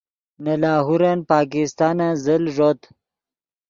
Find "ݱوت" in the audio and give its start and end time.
2.55-2.79